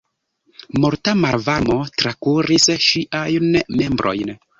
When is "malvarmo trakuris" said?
1.25-2.65